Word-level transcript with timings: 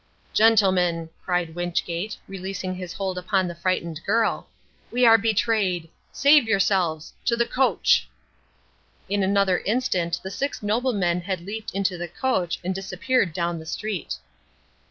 "Gentlemen," 0.33 1.11
cried 1.23 1.53
Wynchgate, 1.53 2.17
releasing 2.27 2.73
his 2.73 2.91
hold 2.93 3.19
upon 3.19 3.47
the 3.47 3.53
frightened 3.53 4.03
girl, 4.03 4.49
"we 4.89 5.05
are 5.05 5.15
betrayed. 5.15 5.89
Save 6.11 6.45
yourselves. 6.47 7.13
To 7.25 7.35
the 7.35 7.45
coach." 7.45 8.09
In 9.09 9.21
another 9.21 9.59
instant 9.59 10.19
the 10.23 10.31
six 10.31 10.63
noblemen 10.63 11.21
had 11.21 11.41
leaped 11.41 11.75
into 11.75 11.99
the 11.99 12.07
coach 12.07 12.57
and 12.63 12.73
disappeared 12.73 13.31
down 13.31 13.59
the 13.59 13.65
street. 13.67 14.15